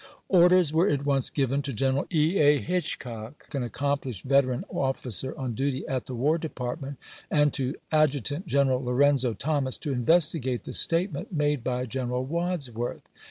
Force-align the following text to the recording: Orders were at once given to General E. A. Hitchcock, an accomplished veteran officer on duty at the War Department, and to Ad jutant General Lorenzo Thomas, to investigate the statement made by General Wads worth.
Orders 0.29 0.73
were 0.73 0.89
at 0.89 1.05
once 1.05 1.29
given 1.29 1.61
to 1.61 1.71
General 1.71 2.07
E. 2.11 2.39
A. 2.39 2.57
Hitchcock, 2.57 3.45
an 3.53 3.61
accomplished 3.61 4.23
veteran 4.23 4.65
officer 4.71 5.37
on 5.37 5.53
duty 5.53 5.87
at 5.87 6.07
the 6.07 6.15
War 6.15 6.39
Department, 6.39 6.97
and 7.29 7.53
to 7.53 7.75
Ad 7.91 8.09
jutant 8.09 8.47
General 8.47 8.83
Lorenzo 8.83 9.35
Thomas, 9.35 9.77
to 9.77 9.91
investigate 9.93 10.63
the 10.63 10.73
statement 10.73 11.31
made 11.31 11.63
by 11.63 11.85
General 11.85 12.25
Wads 12.25 12.71
worth. 12.71 13.03